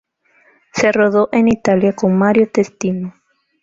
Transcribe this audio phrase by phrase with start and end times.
[0.73, 3.13] Se rodó en Italia con Mario Testino.